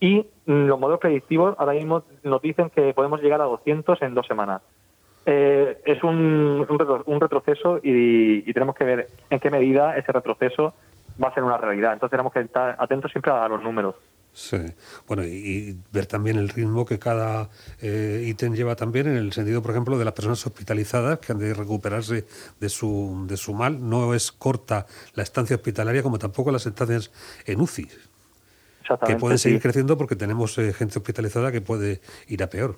y 0.00 0.26
mm, 0.46 0.66
los 0.66 0.80
modelos 0.80 1.00
predictivos 1.00 1.54
ahora 1.58 1.72
mismo 1.72 2.02
nos 2.22 2.42
dicen 2.42 2.70
que 2.70 2.92
podemos 2.94 3.22
llegar 3.22 3.40
a 3.40 3.44
200 3.44 4.02
en 4.02 4.14
dos 4.14 4.26
semanas. 4.26 4.62
Eh, 5.26 5.78
es 5.84 6.02
un, 6.02 6.66
retroceso 7.20 7.78
y, 7.82 8.52
tenemos 8.52 8.74
que 8.74 8.84
ver 8.84 9.08
en 9.28 9.38
qué 9.38 9.50
medida 9.50 9.96
ese 9.96 10.12
retroceso 10.12 10.74
va 11.22 11.28
a 11.28 11.34
ser 11.34 11.44
una 11.44 11.58
realidad. 11.58 11.92
Entonces 11.92 12.10
tenemos 12.10 12.32
que 12.32 12.40
estar 12.40 12.76
atentos 12.78 13.12
siempre 13.12 13.30
a 13.30 13.46
los 13.48 13.62
números. 13.62 13.94
Sí, 14.32 14.58
bueno, 15.08 15.24
y, 15.24 15.76
ver 15.92 16.06
también 16.06 16.38
el 16.38 16.48
ritmo 16.48 16.86
que 16.86 16.98
cada 16.98 17.48
eh, 17.80 18.24
ítem 18.26 18.54
lleva 18.54 18.76
también 18.76 19.08
en 19.08 19.16
el 19.16 19.32
sentido, 19.32 19.60
por 19.60 19.72
ejemplo, 19.72 19.98
de 19.98 20.04
las 20.04 20.14
personas 20.14 20.46
hospitalizadas 20.46 21.18
que 21.18 21.32
han 21.32 21.38
de 21.38 21.52
recuperarse 21.52 22.26
de 22.60 22.68
su, 22.68 23.26
de 23.28 23.36
su 23.36 23.54
mal. 23.54 23.88
No 23.88 24.14
es 24.14 24.30
corta 24.30 24.86
la 25.14 25.24
estancia 25.24 25.56
hospitalaria 25.56 26.02
como 26.02 26.18
tampoco 26.18 26.52
las 26.52 26.64
estancias 26.64 27.10
en 27.44 27.60
UCI, 27.60 27.88
que 29.04 29.16
pueden 29.16 29.38
seguir 29.38 29.60
creciendo 29.60 29.98
porque 29.98 30.14
tenemos 30.14 30.56
eh, 30.58 30.72
gente 30.72 30.98
hospitalizada 30.98 31.50
que 31.50 31.60
puede 31.60 32.00
ir 32.28 32.42
a 32.42 32.46
peor. 32.46 32.76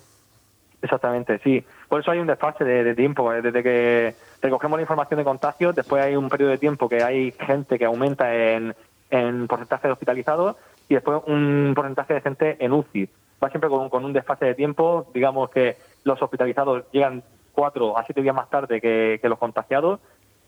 Exactamente, 0.80 1.38
sí. 1.44 1.64
Por 1.88 2.00
eso 2.00 2.10
hay 2.10 2.18
un 2.18 2.26
desfase 2.26 2.64
de, 2.64 2.94
tiempo. 2.94 3.30
Desde 3.30 3.62
que 3.62 4.14
recogemos 4.40 4.78
la 4.78 4.82
información 4.82 5.18
de 5.18 5.24
contagio, 5.24 5.72
después 5.72 6.02
hay 6.02 6.16
un 6.16 6.28
periodo 6.28 6.50
de 6.50 6.58
tiempo 6.58 6.88
que 6.88 7.04
hay 7.04 7.30
gente 7.32 7.78
que 7.78 7.84
aumenta 7.84 8.34
en, 8.34 8.74
en 9.10 9.46
porcentaje 9.46 9.86
de 9.86 9.92
hospitalizados 9.92 10.56
y 10.88 10.94
después 10.94 11.22
un 11.26 11.72
porcentaje 11.74 12.14
de 12.14 12.20
gente 12.20 12.56
en 12.58 12.72
UCI. 12.72 13.08
Va 13.42 13.50
siempre 13.50 13.70
con, 13.70 14.04
un 14.04 14.12
desfase 14.12 14.46
de 14.46 14.54
tiempo, 14.54 15.10
digamos 15.14 15.50
que 15.50 15.76
los 16.04 16.20
hospitalizados 16.22 16.84
llegan 16.92 17.22
cuatro 17.52 17.98
a 17.98 18.04
siete 18.04 18.22
días 18.22 18.34
más 18.34 18.48
tarde 18.50 18.80
que, 18.80 19.20
los 19.22 19.38
contagiados, 19.38 20.00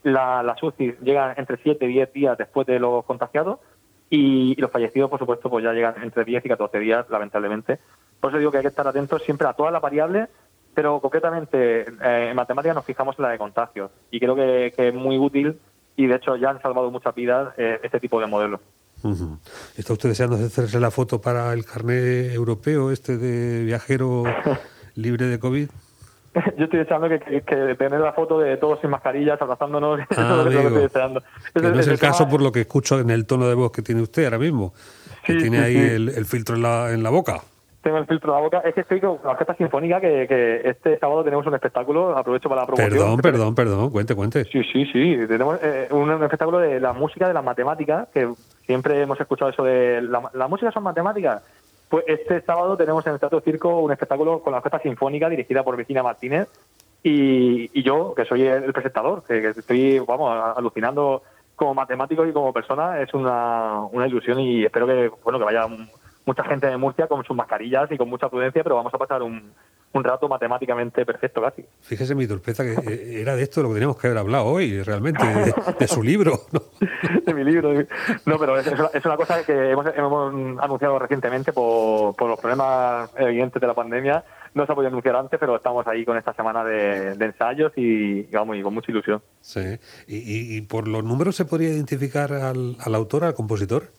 la, 0.03 0.43
las 0.43 0.61
UCI 0.61 0.95
llegan 1.01 1.33
entre 1.37 1.57
siete 1.57 1.85
y 1.85 1.89
diez 1.89 2.13
días 2.13 2.37
después 2.37 2.67
de 2.67 2.79
los 2.79 3.03
contagiados 3.05 3.59
y, 4.09 4.55
los 4.61 4.71
fallecidos, 4.71 5.09
por 5.09 5.19
supuesto, 5.19 5.49
pues 5.49 5.63
ya 5.63 5.73
llegan 5.73 5.95
entre 6.01 6.23
10 6.23 6.45
y 6.45 6.49
14 6.49 6.79
días, 6.79 7.09
lamentablemente. 7.09 7.79
Por 8.19 8.31
eso 8.31 8.39
digo 8.39 8.51
que 8.51 8.57
hay 8.57 8.63
que 8.63 8.69
estar 8.69 8.87
atentos 8.87 9.23
siempre 9.23 9.47
a 9.47 9.53
todas 9.53 9.73
las 9.73 9.81
variables, 9.81 10.29
pero 10.73 10.99
concretamente 10.99 11.81
eh, 11.81 12.29
en 12.29 12.35
matemáticas 12.35 12.75
nos 12.75 12.85
fijamos 12.85 13.17
en 13.17 13.23
la 13.23 13.29
de 13.29 13.37
contagios 13.37 13.91
y 14.11 14.19
creo 14.19 14.35
que, 14.35 14.73
es 14.75 14.93
muy 14.93 15.17
útil 15.17 15.59
y 15.95 16.07
de 16.07 16.15
hecho 16.15 16.35
ya 16.35 16.49
han 16.49 16.61
salvado 16.61 16.91
muchas 16.91 17.15
vidas 17.15 17.53
eh, 17.57 17.79
este 17.81 17.99
tipo 17.99 18.19
de 18.19 18.27
modelos. 18.27 18.59
¿Está 19.77 19.93
usted 19.93 20.09
deseando 20.09 20.35
hacerse 20.35 20.79
la 20.79 20.91
foto 20.91 21.21
para 21.21 21.53
el 21.53 21.65
carnet 21.65 22.33
europeo, 22.33 22.91
este 22.91 23.17
de 23.17 23.63
viajero 23.63 24.23
libre 24.95 25.25
de 25.25 25.39
COVID? 25.39 25.69
Yo 26.57 26.65
estoy 26.65 26.79
deseando 26.79 27.07
que, 27.07 27.17
tener 27.77 27.99
la 27.99 28.11
foto 28.11 28.39
de 28.39 28.57
todos 28.57 28.81
sin 28.81 28.89
mascarillas, 28.89 29.41
abrazándonos. 29.41 30.01
Ah, 30.17 30.43
es 30.47 30.53
lo 30.53 30.61
que 30.61 30.67
estoy 30.67 30.81
deseando. 30.83 31.21
no 31.55 31.79
es 31.79 31.87
el, 31.87 31.99
caso 31.99 32.27
por 32.27 32.41
lo 32.41 32.51
que 32.51 32.61
escucho 32.61 32.99
en 32.99 33.09
el 33.09 33.25
tono 33.25 33.47
de 33.47 33.55
voz 33.55 33.71
que 33.71 33.81
tiene 33.81 34.01
usted 34.01 34.25
ahora 34.25 34.39
mismo, 34.39 34.73
que 35.23 35.35
tiene 35.35 35.59
ahí 35.59 35.77
el, 35.77 36.25
filtro 36.25 36.55
en 36.55 36.61
la, 36.61 36.91
en 36.91 37.03
la 37.03 37.09
boca 37.09 37.41
tengo 37.85 37.99
el 37.99 38.07
filtro 38.07 38.31
en 38.31 38.35
la 38.37 38.41
boca. 38.41 38.59
Es 38.65 38.73
que 38.73 38.81
estoy 38.81 38.99
con 38.99 39.19
la 39.23 39.29
Orquesta 39.29 39.53
Sinfónica, 39.53 40.01
que, 40.01 40.25
que, 40.27 40.61
este 40.67 40.97
sábado 40.97 41.23
tenemos 41.23 41.45
un 41.45 41.53
espectáculo, 41.53 42.17
aprovecho 42.17 42.49
para 42.49 42.61
la 42.61 42.65
promoción. 42.65 42.89
Perdón, 42.89 43.17
perdón, 43.21 43.55
perdón, 43.55 43.89
cuente, 43.91 44.15
cuente. 44.15 44.43
Sí, 44.45 44.63
sí, 44.73 44.85
sí, 44.91 45.15
tenemos 45.27 45.59
eh, 45.61 45.87
un, 45.91 46.11
espectáculo 46.23 46.57
de 46.57 46.79
la 46.79 46.93
música 46.93 47.27
de 47.27 47.35
las 47.35 47.43
matemáticas, 47.43 48.07
que 48.11 48.27
siempre 48.65 49.01
hemos 49.01 49.19
escuchado 49.19 49.51
eso 49.51 49.63
de 49.63 50.01
la, 50.01 50.47
música 50.47 50.71
son 50.71 50.83
matemáticas. 50.83 51.43
Pues 51.89 52.03
este 52.07 52.41
sábado 52.41 52.75
tenemos 52.75 53.05
en 53.05 53.13
el 53.13 53.19
Teatro 53.19 53.41
Circo 53.41 53.79
un 53.79 53.91
espectáculo 53.91 54.39
con 54.41 54.51
la 54.51 54.57
Orquesta 54.57 54.79
Sinfónica 54.79 55.29
dirigida 55.29 55.63
por 55.63 55.77
Virginia 55.77 56.03
Martínez 56.03 56.49
y, 57.03 57.83
yo, 57.83 58.15
que 58.15 58.25
soy 58.25 58.43
el, 58.43 58.73
presentador, 58.73 59.23
que, 59.23 59.49
estoy, 59.49 59.99
vamos, 59.99 60.35
alucinando 60.57 61.21
como 61.55 61.75
matemático 61.75 62.25
y 62.25 62.33
como 62.33 62.51
persona, 62.51 62.99
es 63.01 63.13
una, 63.13 63.81
una 63.91 64.07
ilusión 64.07 64.39
y 64.39 64.65
espero 64.65 64.87
que, 64.87 65.11
bueno, 65.23 65.37
que 65.37 65.45
vaya 65.45 65.67
mucha 66.25 66.43
gente 66.43 66.67
de 66.67 66.77
Murcia 66.77 67.07
con 67.07 67.23
sus 67.23 67.35
mascarillas 67.35 67.91
y 67.91 67.97
con 67.97 68.09
mucha 68.09 68.27
prudencia, 68.29 68.63
pero 68.63 68.75
vamos 68.75 68.93
a 68.93 68.97
pasar 68.97 69.21
un, 69.21 69.53
un 69.95 70.03
rato 70.03 70.27
matemáticamente 70.27 71.05
perfecto 71.05 71.41
casi. 71.41 71.65
Fíjese 71.81 72.15
mi 72.15 72.27
torpeza 72.27 72.63
que 72.63 72.73
eh, 72.73 73.21
era 73.21 73.35
de 73.35 73.43
esto 73.43 73.63
lo 73.63 73.69
que 73.69 73.75
teníamos 73.75 73.97
que 73.97 74.07
haber 74.07 74.19
hablado 74.19 74.45
hoy, 74.45 74.81
realmente, 74.83 75.23
de, 75.79 75.87
su 75.87 76.03
libro. 76.03 76.41
¿no? 76.51 76.61
de 77.25 77.33
mi 77.33 77.43
libro. 77.43 77.73
No, 78.25 78.37
pero 78.37 78.59
es, 78.59 79.05
una 79.05 79.15
cosa 79.15 79.45
que 79.45 79.71
hemos, 79.71 79.87
anunciado 80.59 80.99
recientemente 80.99 81.53
por, 81.53 82.15
por, 82.15 82.29
los 82.29 82.39
problemas 82.39 83.09
evidentes 83.17 83.61
de 83.61 83.67
la 83.67 83.73
pandemia. 83.73 84.23
No 84.53 84.65
se 84.65 84.71
ha 84.71 84.75
podido 84.75 84.89
anunciar 84.89 85.15
antes, 85.15 85.39
pero 85.39 85.55
estamos 85.55 85.87
ahí 85.87 86.03
con 86.03 86.17
esta 86.17 86.33
semana 86.33 86.63
de, 86.63 87.11
ensayos 87.11 87.71
y, 87.77 88.23
vamos, 88.23 88.57
y 88.57 88.61
con 88.61 88.73
mucha 88.73 88.91
ilusión. 88.91 89.21
Sí. 89.39 89.79
¿Y, 90.07 90.57
y, 90.57 90.61
por 90.61 90.87
los 90.87 91.03
números 91.03 91.35
se 91.35 91.45
podría 91.45 91.69
identificar 91.69 92.33
al, 92.33 92.75
al 92.79 92.95
autor, 92.95 93.23
al 93.23 93.33
compositor? 93.33 93.91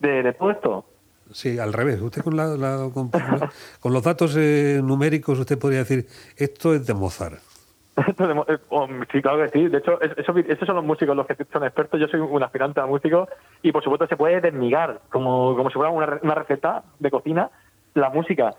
¿De, 0.00 0.22
de 0.22 0.32
todo 0.34 0.50
esto? 0.50 0.84
Sí, 1.32 1.58
al 1.58 1.72
revés. 1.72 2.00
Usted 2.00 2.22
con, 2.22 2.36
la, 2.36 2.90
con, 3.80 3.92
los 3.92 4.02
datos 4.02 4.36
eh, 4.36 4.80
numéricos, 4.82 5.38
usted 5.38 5.58
podría 5.58 5.80
decir, 5.80 6.06
esto 6.36 6.74
es 6.74 6.86
de 6.86 6.94
Mozart. 6.94 7.38
Eh, 8.48 8.58
oh, 8.70 8.88
sí, 9.12 9.20
claro 9.20 9.44
que 9.44 9.48
sí. 9.50 9.68
De 9.68 9.78
hecho, 9.78 10.00
eso, 10.00 10.34
esos 10.36 10.66
son 10.66 10.76
los 10.76 10.84
músicos 10.84 11.14
los 11.14 11.26
que 11.26 11.36
son 11.52 11.64
expertos. 11.64 12.00
Yo 12.00 12.08
soy 12.08 12.20
un 12.20 12.42
aspirante 12.42 12.80
a 12.80 12.86
músico 12.86 13.28
y, 13.60 13.70
por 13.70 13.84
supuesto, 13.84 14.06
se 14.06 14.16
puede 14.16 14.40
desmigar 14.40 15.00
como, 15.10 15.54
como 15.54 15.68
si 15.68 15.74
fuera 15.74 15.90
una, 15.90 16.18
una 16.22 16.34
receta 16.34 16.84
de 16.98 17.10
cocina 17.10 17.50
la 17.94 18.10
música. 18.10 18.54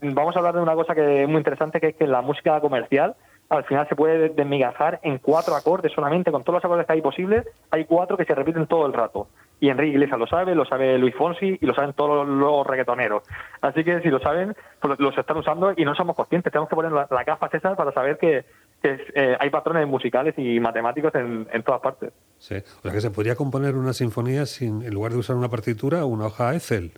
Vamos 0.00 0.36
a 0.36 0.38
hablar 0.38 0.54
de 0.54 0.60
una 0.60 0.74
cosa 0.74 0.94
que 0.94 1.22
es 1.22 1.28
muy 1.28 1.38
interesante, 1.38 1.80
que 1.80 1.88
es 1.88 1.96
que 1.96 2.06
la 2.06 2.22
música 2.22 2.60
comercial 2.60 3.16
al 3.48 3.64
final 3.64 3.88
se 3.88 3.94
puede 3.94 4.30
desmigajar 4.30 4.98
en 5.02 5.18
cuatro 5.18 5.54
acordes 5.54 5.92
solamente, 5.92 6.32
con 6.32 6.42
todos 6.42 6.56
los 6.56 6.64
acordes 6.64 6.86
que 6.86 6.94
hay 6.94 7.02
posibles, 7.02 7.46
hay 7.70 7.84
cuatro 7.84 8.16
que 8.16 8.24
se 8.24 8.34
repiten 8.34 8.66
todo 8.66 8.86
el 8.86 8.92
rato 8.92 9.28
y 9.58 9.70
Enrique 9.70 9.92
Iglesias 9.92 10.18
lo 10.18 10.26
sabe, 10.26 10.54
lo 10.54 10.66
sabe 10.66 10.98
Luis 10.98 11.14
Fonsi 11.14 11.58
y 11.60 11.66
lo 11.66 11.74
saben 11.74 11.94
todos 11.94 12.28
los 12.28 12.66
reggaetoneros. 12.66 13.22
Así 13.62 13.84
que 13.84 14.00
si 14.00 14.08
lo 14.08 14.18
saben, 14.20 14.54
pues 14.80 14.98
los 14.98 15.16
están 15.16 15.38
usando 15.38 15.72
y 15.76 15.84
no 15.84 15.94
somos 15.94 16.14
conscientes. 16.14 16.52
Tenemos 16.52 16.68
que 16.68 16.76
poner 16.76 16.92
la, 16.92 17.06
la 17.10 17.24
gafa 17.24 17.48
para 17.76 17.92
saber 17.92 18.18
que, 18.18 18.44
eh, 18.82 19.36
hay 19.40 19.50
patrones 19.50 19.88
musicales 19.88 20.34
y 20.36 20.60
matemáticos 20.60 21.14
en, 21.14 21.62
todas 21.64 21.80
partes. 21.80 22.12
Sí, 22.38 22.56
o 22.56 22.82
sea 22.82 22.92
que 22.92 23.00
se 23.00 23.10
podría 23.10 23.34
componer 23.34 23.74
una 23.74 23.92
sinfonía 23.92 24.46
sin, 24.46 24.82
en 24.82 24.92
lugar 24.92 25.12
de 25.12 25.18
usar 25.18 25.36
una 25.36 25.48
partitura, 25.48 26.04
una 26.04 26.26
hoja 26.26 26.54
Excel. 26.54 26.92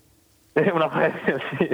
una 0.74 0.86
hoja 0.86 1.06
Excel, 1.06 1.42
sí. 1.58 1.68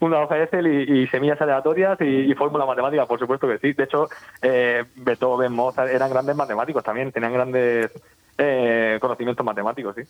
Una 0.00 0.20
hoja 0.20 0.42
Excel 0.42 0.66
y, 0.66 1.06
semillas 1.08 1.40
aleatorias 1.40 2.00
y, 2.00 2.32
fórmula 2.34 2.64
matemática, 2.64 3.04
por 3.06 3.18
supuesto 3.18 3.48
que 3.48 3.58
sí. 3.58 3.72
De 3.72 3.84
hecho, 3.84 4.08
eh, 4.40 4.84
Beethoven, 4.94 5.52
Mozart 5.52 5.90
eran 5.90 6.10
grandes 6.10 6.36
matemáticos 6.36 6.84
también, 6.84 7.10
tenían 7.10 7.32
grandes 7.32 7.90
eh, 8.36 8.98
conocimientos 9.00 9.46
matemáticos, 9.46 9.94
sí. 9.94 10.02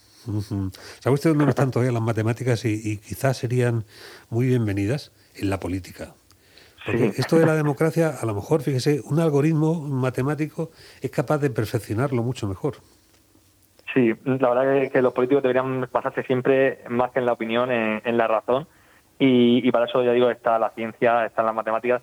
¿Sabe 1.01 1.15
usted 1.15 1.31
dónde 1.31 1.45
no 1.45 1.51
están 1.51 1.71
todavía 1.71 1.93
las 1.93 2.03
matemáticas 2.03 2.65
y, 2.65 2.99
quizás 2.99 3.37
serían 3.37 3.85
muy 4.31 4.47
bienvenidas? 4.47 5.13
En 5.37 5.51
la 5.51 5.59
política. 5.59 6.15
Porque 6.87 7.07
esto 7.17 7.39
de 7.39 7.47
la 7.47 7.57
democracia, 7.57 8.11
a 8.21 8.25
lo 8.25 8.35
mejor, 8.35 8.63
fíjese, 8.63 9.01
un 9.05 9.19
algoritmo 9.19 9.81
matemático 9.81 10.71
es 11.01 11.11
capaz 11.11 11.39
de 11.39 11.51
perfeccionarlo 11.51 12.23
mucho 12.23 12.47
mejor. 12.47 12.77
Sí, 13.93 14.15
la 14.25 14.49
verdad 14.49 14.77
es 14.77 14.93
que 14.93 15.03
los 15.03 15.13
políticos 15.13 15.43
deberían 15.43 15.89
basarse 15.93 16.23
siempre, 16.23 16.85
más 16.89 17.11
que 17.11 17.19
en 17.19 17.27
la 17.27 17.33
opinión, 17.33 17.73
en, 17.73 18.17
la 18.17 18.29
razón. 18.29 18.69
Y, 19.19 19.67
y, 19.67 19.73
para 19.73 19.87
eso, 19.87 20.05
ya 20.05 20.13
digo, 20.13 20.31
está 20.31 20.59
la 20.59 20.71
ciencia, 20.71 21.27
están 21.27 21.47
las 21.47 21.55
matemáticas. 21.55 22.01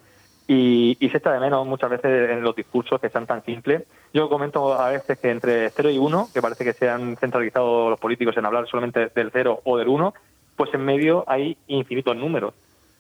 Y, 0.48 0.98
se 1.00 1.18
echa 1.18 1.32
de 1.32 1.40
menos 1.40 1.66
muchas 1.66 1.90
veces 1.90 2.30
en 2.30 2.42
los 2.42 2.56
discursos 2.56 3.00
que 3.00 3.10
sean 3.10 3.26
tan 3.26 3.44
simples. 3.44 3.84
Yo 4.14 4.28
comento 4.30 4.74
a 4.74 4.90
veces 4.90 5.18
que 5.20 5.30
entre 5.30 5.70
0 5.70 5.90
y 5.90 5.98
1, 5.98 6.30
que 6.34 6.42
parece 6.42 6.66
que 6.66 6.74
se 6.74 6.90
han 6.90 7.16
centralizado 7.18 7.90
los 7.90 8.00
políticos 8.00 8.36
en 8.38 8.46
hablar 8.46 8.68
solamente 8.68 9.12
del 9.16 9.32
0 9.32 9.62
o 9.64 9.78
del 9.78 9.88
1, 9.88 10.14
pues 10.56 10.74
en 10.74 10.84
medio 10.84 11.24
hay 11.28 11.58
infinitos 11.68 12.16
números. 12.16 12.54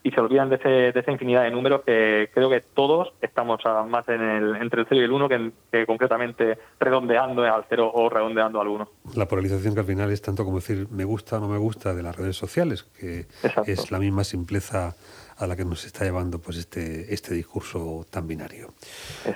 Y 0.04 0.12
se 0.12 0.20
olvidan 0.20 0.50
de, 0.50 0.56
ese, 0.56 0.70
de 0.70 1.00
esa 1.00 1.12
infinidad 1.12 1.44
de 1.44 1.52
números 1.52 1.82
que 1.86 2.30
creo 2.34 2.50
que 2.50 2.62
todos 2.62 3.14
estamos 3.22 3.62
más 3.88 4.08
en 4.10 4.22
el, 4.22 4.56
entre 4.56 4.82
el 4.82 4.88
0 4.90 5.02
y 5.02 5.04
el 5.04 5.12
1 5.12 5.30
que, 5.72 5.86
concretamente 5.86 6.58
redondeando 6.80 7.44
al 7.44 7.66
0 7.70 7.92
o 7.94 8.10
redondeando 8.10 8.60
al 8.60 8.68
1. 8.68 8.90
La 9.16 9.28
polarización 9.28 9.74
que 9.74 9.82
al 9.82 9.86
final 9.86 10.12
es 10.12 10.22
tanto 10.22 10.44
como 10.44 10.58
decir 10.58 10.88
me 10.90 11.04
gusta 11.04 11.38
o 11.38 11.40
no 11.40 11.48
me 11.48 11.58
gusta 11.58 11.94
de 11.94 12.04
las 12.04 12.16
redes 12.16 12.36
sociales, 12.36 12.84
que 13.00 13.26
es 13.68 13.92
la 13.92 14.00
misma 14.00 14.24
simpleza 14.24 14.96
a 15.42 15.48
la 15.48 15.56
que 15.56 15.66
nos 15.66 15.86
está 15.86 16.06
llevando 16.06 16.40
pues 16.40 16.58
este, 16.58 17.12
este 17.14 17.34
discurso 17.34 18.06
tan 18.10 18.28
binario. 18.28 18.74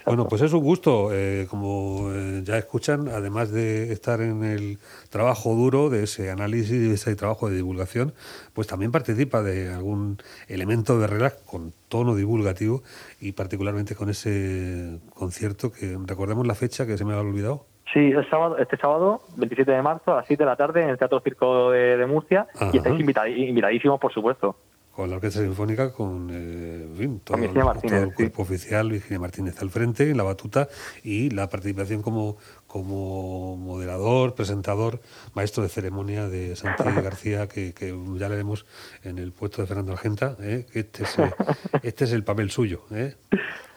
Bueno, 0.05 0.27
pues 0.27 0.43
es 0.43 0.53
un 0.53 0.63
gusto, 0.63 1.10
eh, 1.12 1.48
como 1.50 2.12
eh, 2.13 2.41
ya 2.43 2.57
escuchan, 2.57 3.07
además 3.07 3.51
de 3.51 3.91
estar 3.91 4.22
en 4.22 4.43
el 4.43 4.77
trabajo 5.10 5.55
duro 5.55 5.89
de 5.89 6.03
ese 6.03 6.29
análisis, 6.29 6.69
de 6.69 6.93
ese 6.93 7.15
trabajo 7.15 7.50
de 7.50 7.55
divulgación, 7.55 8.13
pues 8.53 8.67
también 8.67 8.91
participa 8.91 9.41
de 9.41 9.74
algún 9.74 10.19
elemento 10.55 10.97
de 11.00 11.07
relax 11.07 11.43
con 11.43 11.71
tono 11.89 12.15
divulgativo 12.15 12.81
y 13.21 13.33
particularmente 13.33 13.95
con 13.95 14.09
ese 14.09 15.00
concierto 15.13 15.71
que 15.71 15.97
recordemos 16.05 16.47
la 16.47 16.55
fecha 16.55 16.85
que 16.85 16.97
se 16.97 17.05
me 17.05 17.13
ha 17.13 17.19
olvidado. 17.19 17.65
Sí, 17.93 18.00
el 18.00 18.27
sábado, 18.29 18.57
este 18.57 18.77
sábado, 18.77 19.21
27 19.38 19.71
de 19.71 19.81
marzo, 19.81 20.13
a 20.13 20.17
las 20.17 20.27
7 20.27 20.43
de 20.43 20.50
la 20.50 20.55
tarde, 20.55 20.81
en 20.83 20.89
el 20.89 20.97
Teatro 20.97 21.21
Circo 21.21 21.71
de, 21.71 22.05
Murcia. 22.07 22.47
Y 22.74 22.77
estáis 22.77 23.00
invitadísimos, 23.00 24.00
por 24.00 24.12
supuesto 24.12 24.55
con 24.96 25.10
la 25.10 25.18
Orquesta 25.18 25.42
Sinfónica, 25.42 25.92
con 25.92 26.30
eh, 26.32 27.20
todo, 27.24 27.38
el 27.38 28.14
cuerpo 28.14 28.44
oficial, 28.44 28.90
Virginia 28.90 29.20
Martínez 29.20 29.62
al 29.62 29.70
frente, 29.70 30.10
en 30.10 30.16
la 30.16 30.24
batuta, 30.24 30.70
y 31.04 31.30
la 31.32 31.50
participación 31.50 32.02
como, 32.02 32.38
como 32.66 33.58
moderador, 33.58 34.36
presentador, 34.36 35.02
maestro 35.34 35.64
de 35.64 35.70
ceremonia 35.70 36.30
de 36.30 36.56
Santi 36.56 36.84
García, 37.04 37.48
que, 37.48 37.74
ya 38.16 38.30
le 38.30 38.36
vemos 38.38 38.66
en 39.04 39.18
el 39.18 39.34
puesto 39.34 39.62
de 39.62 39.68
Fernando 39.68 39.92
Argenta, 39.92 40.38
¿eh? 40.40 40.66
este 40.74 41.04
es, 41.04 41.18
este 41.84 42.06
es 42.06 42.14
el 42.14 42.24
papel 42.24 42.50
suyo. 42.50 42.84
¿eh? 42.92 43.16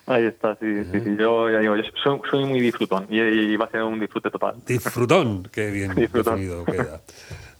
Ahí 0.06 0.24
está, 0.24 0.54
sí, 0.60 0.84
sí, 0.84 1.00
sí. 1.00 1.16
Yo 1.18 1.50
ya 1.50 1.58
digo, 1.58 1.74
soy, 2.30 2.44
muy 2.44 2.60
disfrutón 2.60 3.08
y, 3.10 3.56
va 3.56 3.64
a 3.64 3.70
ser 3.70 3.82
un 3.82 3.98
disfrute 3.98 4.30
total. 4.30 4.54
Disfrutón, 4.64 5.48
qué 5.52 5.72
bien 5.72 5.94
definido 6.12 6.64
queda. 6.64 7.02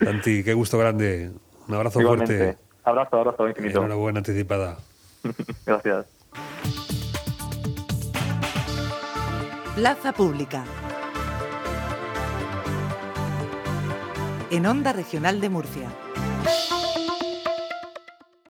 Santi, 0.00 0.44
qué 0.44 0.54
gusto 0.54 0.78
grande. 0.78 1.32
Un 1.66 1.74
abrazo 1.74 2.00
fuerte. 2.00 2.56
Abrazo, 2.88 3.16
abrazo 3.18 3.46
infinito. 3.46 3.86
buena 3.98 4.20
anticipada. 4.20 4.78
Gracias. 5.66 6.06
Plaza 9.74 10.12
Pública. 10.12 10.64
En 14.50 14.64
Onda 14.64 14.94
Regional 14.94 15.38
de 15.42 15.50
Murcia. 15.50 15.90